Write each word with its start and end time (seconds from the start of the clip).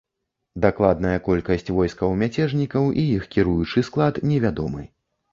Дакладная 0.63 1.17
колькасць 1.25 1.67
войскаў 1.79 2.15
мяцежнікаў 2.21 2.87
і 3.01 3.03
іх 3.17 3.27
кіруючы 3.35 3.83
склад 3.91 4.19
невядомы. 4.31 4.83